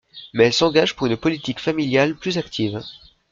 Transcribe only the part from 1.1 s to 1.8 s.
politique